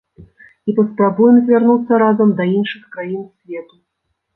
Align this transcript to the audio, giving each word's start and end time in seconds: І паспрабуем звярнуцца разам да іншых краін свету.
І 0.69 0.75
паспрабуем 0.79 1.37
звярнуцца 1.43 2.03
разам 2.07 2.35
да 2.43 2.51
іншых 2.59 2.93
краін 2.97 3.23
свету. 3.37 3.75